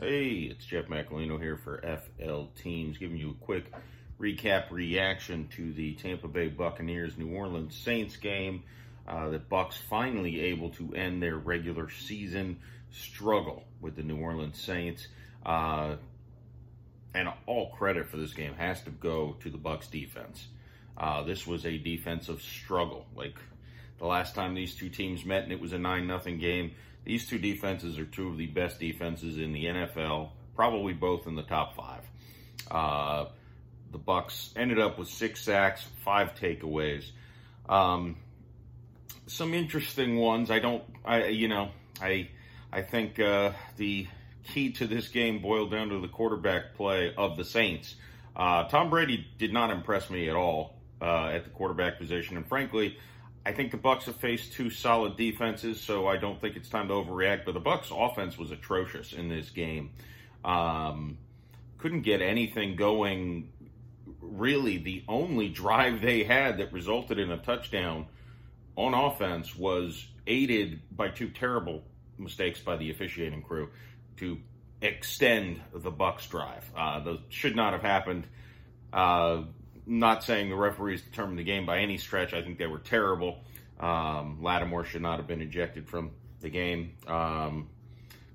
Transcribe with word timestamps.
Hey, 0.00 0.48
it's 0.50 0.64
Jeff 0.64 0.86
Macalino 0.86 1.38
here 1.38 1.58
for 1.58 1.78
FL 1.82 2.44
Teams, 2.62 2.96
giving 2.96 3.18
you 3.18 3.32
a 3.32 3.44
quick 3.44 3.70
recap 4.18 4.70
reaction 4.70 5.48
to 5.56 5.70
the 5.74 5.92
Tampa 5.96 6.28
Bay 6.28 6.48
Buccaneers 6.48 7.18
New 7.18 7.30
Orleans 7.36 7.76
Saints 7.76 8.16
game. 8.16 8.62
Uh, 9.06 9.28
the 9.28 9.38
Bucs 9.38 9.74
finally 9.74 10.40
able 10.40 10.70
to 10.70 10.94
end 10.94 11.22
their 11.22 11.36
regular 11.36 11.90
season 11.90 12.58
struggle 12.90 13.64
with 13.82 13.94
the 13.94 14.02
New 14.02 14.16
Orleans 14.16 14.58
Saints. 14.58 15.08
Uh, 15.44 15.96
and 17.12 17.28
all 17.44 17.68
credit 17.72 18.08
for 18.08 18.16
this 18.16 18.32
game 18.32 18.54
has 18.54 18.80
to 18.84 18.90
go 18.90 19.36
to 19.42 19.50
the 19.50 19.58
Bucs 19.58 19.90
defense. 19.90 20.46
Uh, 20.96 21.22
this 21.22 21.46
was 21.46 21.66
a 21.66 21.76
defensive 21.76 22.40
struggle. 22.40 23.04
Like 23.14 23.38
the 24.02 24.08
last 24.08 24.34
time 24.34 24.52
these 24.54 24.74
two 24.74 24.88
teams 24.88 25.24
met, 25.24 25.44
and 25.44 25.52
it 25.52 25.60
was 25.60 25.72
a 25.72 25.78
nine 25.78 26.08
nothing 26.08 26.38
game. 26.38 26.72
These 27.04 27.28
two 27.28 27.38
defenses 27.38 28.00
are 28.00 28.04
two 28.04 28.28
of 28.28 28.36
the 28.36 28.48
best 28.48 28.80
defenses 28.80 29.38
in 29.38 29.52
the 29.52 29.64
NFL, 29.66 30.30
probably 30.56 30.92
both 30.92 31.28
in 31.28 31.36
the 31.36 31.44
top 31.44 31.76
five. 31.76 32.02
Uh, 32.68 33.26
the 33.92 34.00
Bucs 34.00 34.50
ended 34.56 34.80
up 34.80 34.98
with 34.98 35.06
six 35.06 35.40
sacks, 35.40 35.86
five 36.04 36.34
takeaways. 36.34 37.10
Um, 37.68 38.16
some 39.28 39.54
interesting 39.54 40.16
ones. 40.16 40.50
I 40.50 40.58
don't, 40.58 40.82
I 41.04 41.26
you 41.26 41.46
know, 41.46 41.70
I 42.00 42.28
I 42.72 42.82
think 42.82 43.20
uh, 43.20 43.52
the 43.76 44.08
key 44.52 44.72
to 44.72 44.88
this 44.88 45.08
game 45.08 45.40
boiled 45.40 45.70
down 45.70 45.90
to 45.90 46.00
the 46.00 46.08
quarterback 46.08 46.74
play 46.74 47.14
of 47.16 47.36
the 47.36 47.44
Saints. 47.44 47.94
Uh, 48.34 48.64
Tom 48.64 48.90
Brady 48.90 49.24
did 49.38 49.52
not 49.52 49.70
impress 49.70 50.10
me 50.10 50.28
at 50.28 50.34
all 50.34 50.74
uh, 51.00 51.26
at 51.26 51.44
the 51.44 51.50
quarterback 51.50 51.98
position, 51.98 52.36
and 52.36 52.48
frankly, 52.48 52.96
I 53.44 53.52
think 53.52 53.72
the 53.72 53.78
Bucs 53.78 54.04
have 54.04 54.16
faced 54.16 54.52
two 54.52 54.70
solid 54.70 55.16
defenses, 55.16 55.80
so 55.80 56.06
I 56.06 56.16
don't 56.16 56.40
think 56.40 56.56
it's 56.56 56.68
time 56.68 56.88
to 56.88 56.94
overreact. 56.94 57.44
But 57.44 57.54
the 57.54 57.60
Bucs' 57.60 57.90
offense 57.90 58.38
was 58.38 58.50
atrocious 58.50 59.12
in 59.12 59.28
this 59.28 59.50
game. 59.50 59.90
Um, 60.44 61.18
couldn't 61.78 62.02
get 62.02 62.22
anything 62.22 62.76
going. 62.76 63.50
Really, 64.20 64.78
the 64.78 65.02
only 65.08 65.48
drive 65.48 66.00
they 66.00 66.22
had 66.22 66.58
that 66.58 66.72
resulted 66.72 67.18
in 67.18 67.32
a 67.32 67.38
touchdown 67.38 68.06
on 68.76 68.94
offense 68.94 69.56
was 69.56 70.06
aided 70.26 70.80
by 70.90 71.08
two 71.08 71.28
terrible 71.28 71.82
mistakes 72.18 72.60
by 72.60 72.76
the 72.76 72.90
officiating 72.90 73.42
crew 73.42 73.70
to 74.18 74.38
extend 74.80 75.60
the 75.74 75.90
Bucs 75.90 76.28
drive. 76.28 76.64
Uh, 76.76 77.00
those 77.00 77.20
should 77.28 77.56
not 77.56 77.72
have 77.72 77.82
happened. 77.82 78.26
Uh, 78.92 79.42
not 79.86 80.24
saying 80.24 80.48
the 80.48 80.56
referees 80.56 81.02
determined 81.02 81.38
the 81.38 81.44
game 81.44 81.66
by 81.66 81.78
any 81.78 81.98
stretch. 81.98 82.34
I 82.34 82.42
think 82.42 82.58
they 82.58 82.66
were 82.66 82.78
terrible. 82.78 83.40
Um, 83.80 84.38
Lattimore 84.42 84.84
should 84.84 85.02
not 85.02 85.18
have 85.18 85.26
been 85.26 85.42
ejected 85.42 85.88
from 85.88 86.12
the 86.40 86.50
game. 86.50 86.92
Um, 87.06 87.68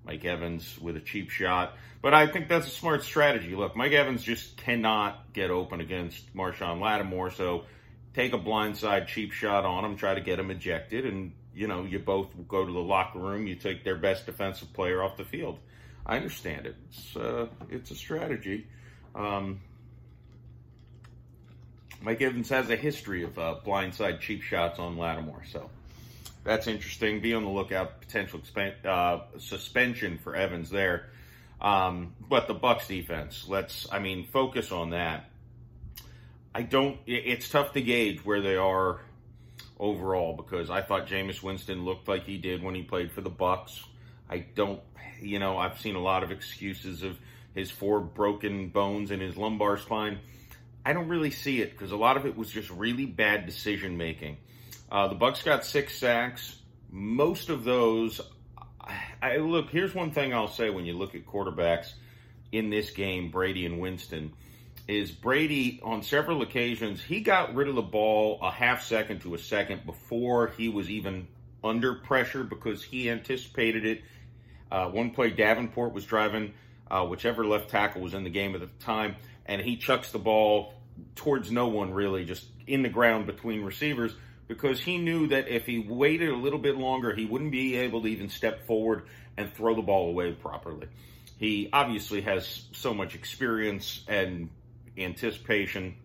Mike 0.05 0.25
Evans 0.25 0.77
with 0.79 0.95
a 0.97 1.01
cheap 1.01 1.29
shot. 1.29 1.73
But 2.01 2.13
I 2.13 2.27
think 2.27 2.47
that's 2.47 2.67
a 2.67 2.71
smart 2.71 3.03
strategy. 3.03 3.55
Look, 3.55 3.75
Mike 3.75 3.91
Evans 3.91 4.23
just 4.23 4.57
cannot 4.57 5.33
get 5.33 5.49
open 5.49 5.81
against 5.81 6.33
Marshon 6.35 6.79
Lattimore, 6.79 7.31
so 7.31 7.63
take 8.13 8.33
a 8.33 8.37
blindside 8.37 9.07
cheap 9.07 9.31
shot 9.31 9.65
on 9.65 9.83
him, 9.83 9.97
try 9.97 10.13
to 10.13 10.21
get 10.21 10.39
him 10.39 10.51
ejected, 10.51 11.05
and 11.05 11.33
you 11.53 11.67
know, 11.67 11.83
you 11.83 11.97
both 11.97 12.29
go 12.47 12.65
to 12.65 12.71
the 12.71 12.79
locker 12.79 13.19
room, 13.19 13.47
you 13.47 13.55
take 13.55 13.83
their 13.83 13.95
best 13.95 14.27
defensive 14.27 14.71
player 14.73 15.01
off 15.03 15.17
the 15.17 15.25
field. 15.25 15.57
I 16.05 16.15
understand 16.15 16.67
it. 16.67 16.75
It's 16.89 17.15
uh, 17.15 17.47
it's 17.69 17.91
a 17.91 17.95
strategy. 17.95 18.67
Um, 19.15 19.59
Mike 22.01 22.21
Evans 22.21 22.49
has 22.49 22.69
a 22.69 22.75
history 22.75 23.23
of 23.23 23.37
uh, 23.39 23.55
blindside 23.65 24.19
cheap 24.19 24.41
shots 24.41 24.79
on 24.79 24.97
Lattimore, 24.97 25.43
so 25.51 25.69
that's 26.43 26.67
interesting. 26.67 27.21
Be 27.21 27.33
on 27.33 27.43
the 27.43 27.49
lookout 27.49 27.99
potential 28.01 28.41
uh, 28.85 29.19
suspension 29.37 30.17
for 30.17 30.35
Evans 30.35 30.69
there. 30.69 31.09
Um, 31.59 32.13
but 32.29 32.47
the 32.47 32.55
Bucs 32.55 32.87
defense, 32.87 33.45
let's 33.47 33.87
I 33.91 33.99
mean 33.99 34.27
focus 34.27 34.71
on 34.71 34.91
that. 34.91 35.29
I 36.53 36.61
don't. 36.61 36.99
It's 37.05 37.49
tough 37.49 37.73
to 37.73 37.81
gauge 37.81 38.23
where 38.23 38.41
they 38.41 38.55
are 38.55 39.01
overall 39.79 40.35
because 40.35 40.69
I 40.69 40.81
thought 40.81 41.07
Jameis 41.07 41.41
Winston 41.41 41.85
looked 41.85 42.07
like 42.07 42.25
he 42.25 42.37
did 42.37 42.63
when 42.63 42.75
he 42.75 42.83
played 42.83 43.11
for 43.11 43.21
the 43.21 43.29
Bucs. 43.29 43.79
I 44.29 44.39
don't, 44.55 44.81
you 45.21 45.39
know, 45.39 45.57
I've 45.57 45.79
seen 45.79 45.95
a 45.95 46.01
lot 46.01 46.23
of 46.23 46.31
excuses 46.31 47.03
of 47.03 47.17
his 47.53 47.71
four 47.71 47.99
broken 47.99 48.69
bones 48.69 49.11
in 49.11 49.19
his 49.19 49.37
lumbar 49.37 49.77
spine. 49.77 50.19
I 50.87 50.93
don't 50.93 51.09
really 51.09 51.31
see 51.31 51.59
it 51.59 51.71
because 51.71 51.91
a 51.91 51.97
lot 51.97 52.15
of 52.15 52.25
it 52.25 52.37
was 52.37 52.49
just 52.49 52.69
really 52.69 53.05
bad 53.05 53.45
decision 53.45 53.97
making. 53.97 54.37
Uh, 54.89 55.09
the 55.09 55.15
Bucs 55.15 55.43
got 55.43 55.65
six 55.65 55.97
sacks. 55.97 56.59
Most 56.89 57.49
of 57.49 57.65
those, 57.65 58.21
I, 58.79 59.01
I 59.21 59.37
look. 59.39 59.69
Here's 59.69 59.93
one 59.93 60.11
thing 60.11 60.33
I'll 60.33 60.47
say 60.47 60.69
when 60.69 60.85
you 60.85 60.97
look 60.97 61.13
at 61.13 61.25
quarterbacks 61.25 61.91
in 62.53 62.69
this 62.69 62.91
game, 62.91 63.31
Brady 63.31 63.65
and 63.65 63.81
Winston, 63.81 64.31
is 64.87 65.11
Brady 65.11 65.81
on 65.83 66.03
several 66.03 66.41
occasions 66.41 67.03
he 67.03 67.19
got 67.19 67.53
rid 67.53 67.67
of 67.67 67.75
the 67.75 67.81
ball 67.81 68.39
a 68.41 68.49
half 68.49 68.85
second 68.85 69.19
to 69.23 69.35
a 69.35 69.37
second 69.37 69.85
before 69.85 70.53
he 70.57 70.69
was 70.69 70.89
even 70.89 71.27
under 71.65 71.95
pressure 71.95 72.45
because 72.45 72.81
he 72.81 73.09
anticipated 73.09 73.85
it. 73.85 74.03
Uh, 74.71 74.87
one 74.87 75.11
play, 75.11 75.31
Davenport 75.31 75.91
was 75.91 76.05
driving 76.05 76.53
uh, 76.89 77.05
whichever 77.05 77.45
left 77.45 77.69
tackle 77.69 78.01
was 78.01 78.13
in 78.13 78.23
the 78.23 78.29
game 78.29 78.55
at 78.55 78.61
the 78.61 78.69
time, 78.79 79.17
and 79.45 79.61
he 79.61 79.75
chucks 79.75 80.13
the 80.13 80.19
ball 80.19 80.75
towards 81.17 81.51
no 81.51 81.67
one 81.67 81.91
really, 81.91 82.23
just 82.23 82.45
in 82.65 82.83
the 82.83 82.89
ground 82.89 83.25
between 83.25 83.63
receivers 83.63 84.13
because 84.47 84.79
he 84.79 84.97
knew 84.97 85.27
that 85.27 85.47
if 85.47 85.65
he 85.65 85.79
waited 85.79 86.29
a 86.29 86.35
little 86.35 86.59
bit 86.59 86.77
longer, 86.77 87.13
he 87.13 87.25
wouldn't 87.25 87.51
be 87.51 87.75
able 87.75 88.01
to 88.01 88.07
even 88.07 88.29
step 88.29 88.65
forward 88.65 89.03
and 89.35 89.53
throw 89.53 89.75
the 89.75 89.81
ball 89.81 90.09
away 90.09 90.31
properly. 90.31 90.87
He 91.37 91.69
obviously 91.71 92.21
has 92.21 92.65
so 92.71 92.93
much 92.93 93.13
experience 93.13 94.03
and 94.07 94.49
anticipation. 94.97 95.95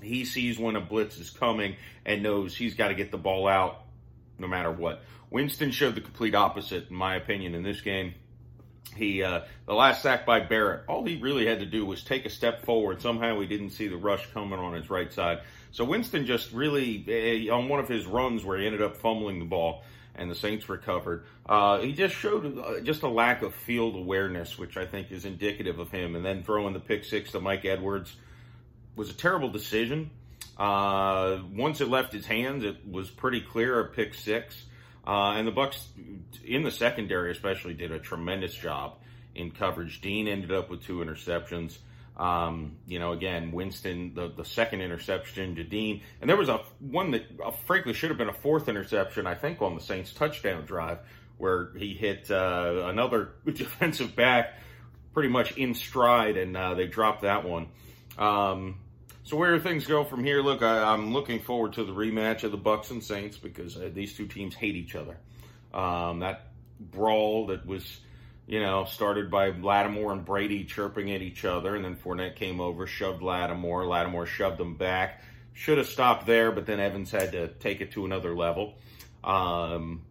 He 0.00 0.24
sees 0.24 0.58
when 0.58 0.76
a 0.76 0.80
blitz 0.80 1.18
is 1.18 1.30
coming 1.30 1.76
and 2.06 2.22
knows 2.22 2.56
he's 2.56 2.74
got 2.74 2.88
to 2.88 2.94
get 2.94 3.10
the 3.10 3.18
ball 3.18 3.46
out 3.46 3.82
no 4.38 4.46
matter 4.46 4.70
what. 4.70 5.02
Winston 5.30 5.70
showed 5.70 5.94
the 5.94 6.00
complete 6.00 6.34
opposite, 6.34 6.88
in 6.90 6.96
my 6.96 7.16
opinion, 7.16 7.54
in 7.54 7.62
this 7.62 7.80
game. 7.80 8.14
He 8.94 9.22
uh, 9.22 9.42
the 9.66 9.74
last 9.74 10.02
sack 10.02 10.26
by 10.26 10.40
Barrett, 10.40 10.82
all 10.86 11.04
he 11.04 11.16
really 11.16 11.46
had 11.46 11.60
to 11.60 11.66
do 11.66 11.86
was 11.86 12.02
take 12.02 12.26
a 12.26 12.30
step 12.30 12.64
forward. 12.64 13.00
Somehow 13.00 13.40
he 13.40 13.46
didn't 13.46 13.70
see 13.70 13.88
the 13.88 13.96
rush 13.96 14.30
coming 14.32 14.58
on 14.58 14.74
his 14.74 14.90
right 14.90 15.12
side. 15.12 15.40
So 15.70 15.84
Winston 15.84 16.26
just 16.26 16.52
really 16.52 17.48
uh, 17.48 17.54
on 17.54 17.68
one 17.68 17.80
of 17.80 17.88
his 17.88 18.06
runs 18.06 18.44
where 18.44 18.58
he 18.58 18.66
ended 18.66 18.82
up 18.82 18.96
fumbling 18.96 19.38
the 19.38 19.46
ball 19.46 19.82
and 20.14 20.30
the 20.30 20.34
Saints 20.34 20.68
recovered. 20.68 21.24
Uh, 21.46 21.78
he 21.80 21.92
just 21.92 22.14
showed 22.14 22.58
uh, 22.58 22.80
just 22.80 23.02
a 23.02 23.08
lack 23.08 23.42
of 23.42 23.54
field 23.54 23.96
awareness, 23.96 24.58
which 24.58 24.76
I 24.76 24.84
think 24.84 25.10
is 25.10 25.24
indicative 25.24 25.78
of 25.78 25.90
him. 25.90 26.14
And 26.14 26.24
then 26.24 26.42
throwing 26.42 26.74
the 26.74 26.80
pick 26.80 27.04
six 27.04 27.32
to 27.32 27.40
Mike 27.40 27.64
Edwards 27.64 28.14
was 28.94 29.08
a 29.08 29.14
terrible 29.14 29.48
decision. 29.48 30.10
Uh, 30.58 31.38
once 31.54 31.80
it 31.80 31.88
left 31.88 32.12
his 32.12 32.26
hands, 32.26 32.62
it 32.62 32.86
was 32.86 33.10
pretty 33.10 33.40
clear 33.40 33.80
a 33.80 33.86
pick 33.86 34.12
six. 34.12 34.64
Uh, 35.06 35.32
and 35.32 35.46
the 35.46 35.52
Bucs, 35.52 35.84
in 36.44 36.62
the 36.62 36.70
secondary 36.70 37.32
especially, 37.32 37.74
did 37.74 37.90
a 37.90 37.98
tremendous 37.98 38.54
job 38.54 38.98
in 39.34 39.50
coverage. 39.50 40.00
Dean 40.00 40.28
ended 40.28 40.52
up 40.52 40.70
with 40.70 40.84
two 40.84 40.98
interceptions. 40.98 41.78
Um, 42.16 42.76
you 42.86 42.98
know, 42.98 43.12
again, 43.12 43.52
Winston, 43.52 44.14
the, 44.14 44.28
the 44.28 44.44
second 44.44 44.82
interception 44.82 45.56
to 45.56 45.64
Dean. 45.64 46.02
And 46.20 46.28
there 46.28 46.36
was 46.36 46.48
a 46.48 46.60
one 46.78 47.12
that 47.12 47.24
uh, 47.44 47.50
frankly 47.66 47.94
should 47.94 48.10
have 48.10 48.18
been 48.18 48.28
a 48.28 48.34
fourth 48.34 48.68
interception, 48.68 49.26
I 49.26 49.34
think, 49.34 49.62
on 49.62 49.74
the 49.74 49.80
Saints 49.80 50.12
touchdown 50.12 50.64
drive, 50.66 50.98
where 51.38 51.70
he 51.76 51.94
hit 51.94 52.30
uh, 52.30 52.82
another 52.84 53.32
defensive 53.46 54.14
back 54.14 54.54
pretty 55.14 55.30
much 55.30 55.56
in 55.56 55.74
stride, 55.74 56.36
and 56.36 56.56
uh, 56.56 56.74
they 56.74 56.86
dropped 56.86 57.22
that 57.22 57.44
one. 57.44 57.68
Um, 58.18 58.78
so 59.24 59.36
where 59.36 59.58
things 59.58 59.86
go 59.86 60.04
from 60.04 60.24
here? 60.24 60.42
Look, 60.42 60.62
I, 60.62 60.92
am 60.92 61.12
looking 61.12 61.40
forward 61.40 61.74
to 61.74 61.84
the 61.84 61.92
rematch 61.92 62.42
of 62.42 62.50
the 62.50 62.58
Bucs 62.58 62.90
and 62.90 63.02
Saints 63.02 63.36
because 63.36 63.76
uh, 63.76 63.90
these 63.92 64.14
two 64.14 64.26
teams 64.26 64.54
hate 64.54 64.74
each 64.74 64.96
other. 64.96 65.16
Um, 65.72 66.20
that 66.20 66.48
brawl 66.80 67.46
that 67.46 67.64
was, 67.64 68.00
you 68.46 68.60
know, 68.60 68.84
started 68.84 69.30
by 69.30 69.50
Lattimore 69.50 70.12
and 70.12 70.24
Brady 70.24 70.64
chirping 70.64 71.12
at 71.12 71.22
each 71.22 71.44
other, 71.44 71.76
and 71.76 71.84
then 71.84 71.96
Fournette 71.96 72.34
came 72.34 72.60
over, 72.60 72.86
shoved 72.86 73.22
Lattimore. 73.22 73.86
Lattimore 73.86 74.26
shoved 74.26 74.60
him 74.60 74.76
back. 74.76 75.22
Should 75.54 75.78
have 75.78 75.86
stopped 75.86 76.26
there, 76.26 76.50
but 76.50 76.66
then 76.66 76.80
Evans 76.80 77.10
had 77.10 77.32
to 77.32 77.48
take 77.48 77.80
it 77.80 77.92
to 77.92 78.04
another 78.04 78.34
level. 78.34 78.74
Um, 79.22 80.02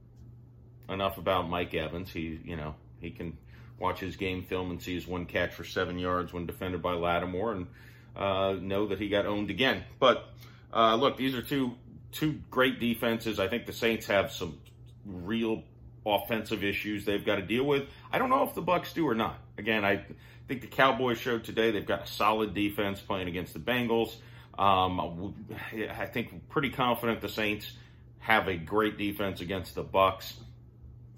enough 0.87 1.17
about 1.17 1.49
Mike 1.49 1.73
Evans. 1.73 2.11
He, 2.11 2.39
you 2.45 2.55
know, 2.55 2.75
he 3.01 3.11
can 3.11 3.37
watch 3.79 3.99
his 3.99 4.15
game 4.15 4.43
film 4.43 4.71
and 4.71 4.81
see 4.81 4.93
his 4.93 5.07
one 5.07 5.25
catch 5.25 5.53
for 5.53 5.63
seven 5.63 5.97
yards 5.97 6.31
when 6.31 6.45
defended 6.45 6.81
by 6.81 6.93
Lattimore 6.93 7.53
and 7.53 7.67
uh, 8.15 8.55
know 8.59 8.87
that 8.87 8.99
he 8.99 9.09
got 9.09 9.25
owned 9.25 9.49
again. 9.49 9.83
But 9.99 10.25
uh, 10.73 10.95
look, 10.95 11.17
these 11.17 11.35
are 11.35 11.41
two 11.41 11.75
two 12.11 12.39
great 12.49 12.79
defenses. 12.79 13.39
I 13.39 13.47
think 13.47 13.65
the 13.65 13.73
Saints 13.73 14.07
have 14.07 14.31
some 14.31 14.59
real 15.05 15.63
offensive 16.05 16.63
issues 16.63 17.05
they've 17.05 17.25
got 17.25 17.35
to 17.37 17.41
deal 17.41 17.63
with. 17.63 17.83
I 18.11 18.17
don't 18.17 18.29
know 18.29 18.43
if 18.43 18.53
the 18.53 18.63
Bucs 18.63 18.93
do 18.93 19.07
or 19.07 19.15
not. 19.15 19.37
Again, 19.57 19.85
I 19.85 20.03
think 20.47 20.61
the 20.61 20.67
Cowboys 20.67 21.17
showed 21.17 21.43
today 21.43 21.71
they've 21.71 21.85
got 21.85 22.03
a 22.03 22.07
solid 22.07 22.53
defense 22.53 22.99
playing 22.99 23.27
against 23.27 23.53
the 23.53 23.59
Bengals. 23.59 24.15
Um, 24.57 25.33
I 25.73 26.05
think 26.07 26.49
pretty 26.49 26.69
confident 26.69 27.21
the 27.21 27.29
Saints 27.29 27.71
have 28.19 28.47
a 28.47 28.55
great 28.55 28.97
defense 28.97 29.41
against 29.41 29.75
the 29.75 29.83
Bucs. 29.83 30.33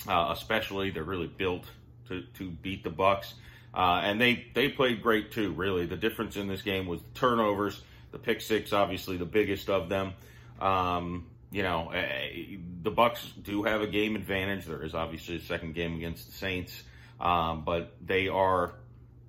Uh, 0.08 0.30
especially, 0.32 0.92
they're 0.92 1.04
really 1.04 1.28
built 1.28 1.64
to, 2.10 2.24
to 2.38 2.50
beat 2.50 2.84
the 2.84 2.92
Bucs. 2.92 3.34
Uh, 3.74 4.02
and 4.04 4.22
they, 4.22 4.46
they 4.54 4.70
played 4.70 5.02
great 5.02 5.32
too, 5.32 5.52
really. 5.52 5.86
The 5.86 5.98
difference 5.98 6.36
in 6.36 6.48
this 6.48 6.62
game 6.62 6.86
was 6.86 7.02
the 7.02 7.20
turnovers, 7.20 7.82
the 8.12 8.20
pick 8.20 8.42
six, 8.42 8.72
obviously 8.72 9.18
the 9.18 9.26
biggest 9.26 9.70
of 9.70 9.90
them. 9.90 10.14
Um, 10.62 11.26
you 11.52 11.64
know, 11.64 11.92
uh, 11.92 12.02
the 12.82 12.92
Bucs 12.92 13.22
do 13.42 13.64
have 13.64 13.82
a 13.82 13.88
game 13.88 14.16
advantage. 14.16 14.66
There 14.66 14.84
is 14.84 14.94
obviously 14.94 15.38
a 15.38 15.42
second 15.42 15.76
game 15.76 15.96
against 15.96 16.28
the 16.28 16.34
Saints, 16.34 16.84
um, 17.20 17.64
but 17.64 17.96
they 18.06 18.28
are 18.28 18.74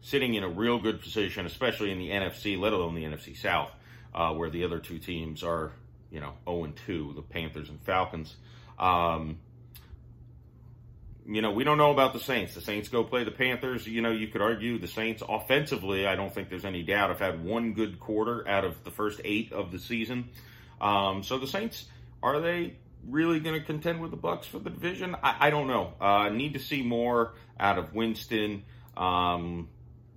sitting 0.00 0.35
in 0.35 0.43
a 0.43 0.49
real 0.49 0.79
good 0.79 1.00
position, 1.00 1.46
especially 1.46 1.91
in 1.91 1.99
the 1.99 2.11
NFC, 2.11 2.58
let 2.58 2.73
alone 2.73 2.94
the 2.94 3.05
NFC 3.05 3.37
South, 3.37 3.70
uh, 4.14 4.32
where 4.32 4.50
the 4.50 4.64
other 4.64 4.79
two 4.79 4.99
teams 4.99 5.43
are, 5.43 5.73
you 6.11 6.20
know, 6.20 6.35
0 6.46 6.64
and 6.64 6.76
2, 6.87 7.12
the 7.14 7.23
Panthers 7.23 7.70
and 7.70 7.81
Falcons. 7.82 8.37
Um, 8.79 9.38
you 11.26 11.41
know, 11.41 11.50
we 11.50 11.65
don't 11.65 11.79
know 11.79 11.91
about 11.91 12.12
the 12.12 12.21
Saints. 12.21 12.55
The 12.55 12.61
Saints 12.61 12.88
go 12.88 13.03
play 13.03 13.25
the 13.25 13.31
Panthers. 13.31 13.87
You 13.87 14.03
know, 14.03 14.11
you 14.11 14.29
could 14.29 14.43
argue 14.43 14.79
the 14.79 14.88
Saints 14.88 15.23
offensively, 15.26 16.06
I 16.06 16.17
don't 16.17 16.32
think 16.32 16.50
there's 16.50 16.65
any 16.65 16.82
doubt, 16.82 17.11
have 17.11 17.19
had 17.19 17.44
one 17.44 17.73
good 17.73 17.99
quarter 17.99 18.47
out 18.47 18.65
of 18.65 18.85
the 18.85 18.91
first 18.91 19.21
eight 19.25 19.53
of 19.53 19.73
the 19.73 19.79
season. 19.79 20.29
Um, 20.81 21.23
so 21.23 21.38
the 21.38 21.47
Saints, 21.47 21.87
are 22.23 22.41
they 22.41 22.76
really 23.09 23.41
going 23.41 23.59
to 23.59 23.65
contend 23.65 24.00
with 24.00 24.11
the 24.11 24.17
Bucs 24.17 24.44
for 24.44 24.59
the 24.59 24.71
division? 24.71 25.17
I, 25.23 25.47
I 25.47 25.50
don't 25.50 25.67
know. 25.67 25.94
Uh, 26.00 26.29
need 26.29 26.55
to 26.55 26.61
see 26.61 26.82
more 26.82 27.35
out 27.59 27.79
of 27.79 27.94
Winston. 27.94 28.65
Um, 28.97 29.69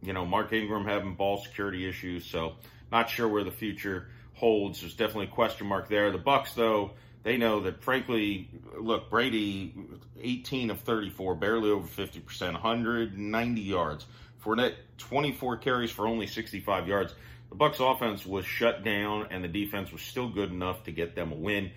you 0.02 0.14
know, 0.14 0.26
Mark 0.26 0.52
Ingram 0.52 0.86
having 0.86 1.16
ball 1.16 1.38
security 1.38 1.88
issues, 1.88 2.26
so 2.26 2.56
not 2.92 3.10
sure 3.10 3.28
where 3.28 3.44
the 3.44 3.52
future 3.52 4.10
holds. 4.34 4.82
There's 4.82 4.94
definitely 4.94 5.26
a 5.26 5.30
question 5.30 5.68
mark 5.68 5.90
there. 5.90 6.12
The 6.12 6.20
Bucs, 6.20 6.54
though, 6.54 6.92
they 7.28 7.36
know 7.36 7.60
that 7.60 7.84
frankly, 7.84 8.48
look, 8.80 9.10
Brady, 9.10 9.74
18 10.22 10.70
of 10.70 10.80
34, 10.80 11.36
barely 11.36 11.70
over 11.70 11.86
50%, 11.86 12.54
190 12.54 13.62
yards. 13.62 14.06
Fournette, 14.42 14.76
24 14.98 15.58
carries 15.58 15.92
for 15.92 16.08
only 16.08 16.26
65 16.26 16.88
yards. 16.88 17.14
The 17.50 17.58
Bucs 17.58 17.82
offense 17.82 18.26
was 18.26 18.46
shut 18.46 18.86
down 18.86 19.28
and 19.30 19.44
the 19.44 19.50
defense 19.50 19.92
was 19.92 20.02
still 20.02 20.30
good 20.30 20.52
enough 20.52 20.86
to 20.86 20.94
get 20.94 21.16
them 21.16 21.34
a 21.34 21.36
win. 21.36 21.72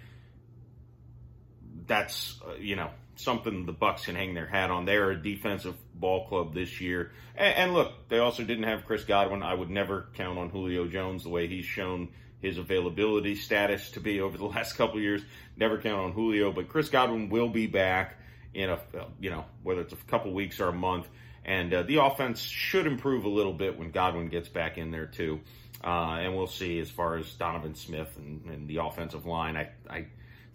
That's, 1.84 2.38
uh, 2.46 2.54
you 2.54 2.76
know, 2.76 2.90
something 3.16 3.66
the 3.66 3.72
Bucs 3.72 4.04
can 4.04 4.14
hang 4.14 4.34
their 4.34 4.46
hat 4.46 4.70
on. 4.70 4.84
They're 4.84 5.10
a 5.10 5.22
defensive 5.22 5.76
ball 5.94 6.26
club 6.26 6.54
this 6.54 6.80
year. 6.80 7.12
And, 7.36 7.54
and 7.54 7.74
look, 7.74 8.08
they 8.08 8.18
also 8.18 8.44
didn't 8.44 8.64
have 8.64 8.86
Chris 8.86 9.04
Godwin. 9.04 9.42
I 9.42 9.54
would 9.54 9.70
never 9.70 10.08
count 10.14 10.38
on 10.38 10.50
Julio 10.50 10.86
Jones 10.86 11.22
the 11.22 11.28
way 11.28 11.46
he's 11.46 11.64
shown 11.64 12.08
his 12.40 12.58
availability 12.58 13.34
status 13.34 13.90
to 13.92 14.00
be 14.00 14.20
over 14.20 14.36
the 14.36 14.44
last 14.46 14.74
couple 14.74 15.00
years. 15.00 15.22
Never 15.56 15.78
count 15.78 16.00
on 16.00 16.12
Julio, 16.12 16.52
but 16.52 16.68
Chris 16.68 16.88
Godwin 16.88 17.28
will 17.28 17.48
be 17.48 17.66
back 17.66 18.16
in 18.52 18.68
a 18.68 18.80
you 19.20 19.30
know 19.30 19.44
whether 19.62 19.80
it's 19.80 19.92
a 19.92 19.96
couple 19.96 20.32
weeks 20.32 20.58
or 20.60 20.68
a 20.68 20.72
month, 20.72 21.08
and 21.44 21.72
uh, 21.72 21.82
the 21.82 21.96
offense 21.96 22.40
should 22.40 22.86
improve 22.86 23.24
a 23.24 23.28
little 23.28 23.52
bit 23.52 23.78
when 23.78 23.90
Godwin 23.90 24.28
gets 24.28 24.48
back 24.48 24.78
in 24.78 24.90
there 24.90 25.06
too. 25.06 25.40
Uh, 25.82 26.18
and 26.20 26.36
we'll 26.36 26.46
see 26.46 26.78
as 26.78 26.90
far 26.90 27.16
as 27.16 27.32
Donovan 27.34 27.74
Smith 27.74 28.10
and, 28.16 28.44
and 28.46 28.68
the 28.68 28.78
offensive 28.78 29.24
line. 29.24 29.56
I 29.56 29.70
I 29.88 30.06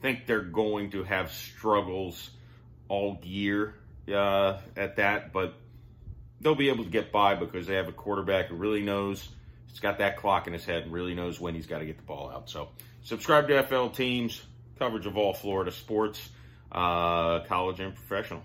think 0.01 0.25
they're 0.27 0.41
going 0.41 0.91
to 0.91 1.03
have 1.03 1.31
struggles 1.31 2.31
all 2.87 3.19
year 3.23 3.75
uh, 4.13 4.59
at 4.75 4.97
that, 4.97 5.33
but 5.33 5.53
they'll 6.41 6.55
be 6.55 6.69
able 6.69 6.83
to 6.83 6.89
get 6.89 7.11
by 7.11 7.35
because 7.35 7.67
they 7.67 7.75
have 7.75 7.87
a 7.87 7.93
quarterback 7.93 8.47
who 8.47 8.55
really 8.55 8.83
knows 8.83 9.29
He's 9.75 9.81
got 9.81 9.97
that 9.97 10.15
clock 10.15 10.47
in 10.47 10.53
his 10.53 10.63
head 10.63 10.83
and 10.83 10.93
really 10.93 11.15
knows 11.15 11.37
when 11.37 11.53
he's 11.53 11.67
got 11.67 11.79
to 11.79 11.85
get 11.85 11.97
the 11.97 12.03
ball 12.03 12.29
out. 12.29 12.49
So 12.49 12.69
subscribe 13.03 13.49
to 13.49 13.61
FL 13.61 13.87
Teams, 13.87 14.41
coverage 14.79 15.05
of 15.05 15.17
all 15.17 15.33
Florida 15.33 15.69
sports, 15.69 16.29
uh, 16.71 17.41
college 17.41 17.81
and 17.81 17.93
professional. 17.93 18.41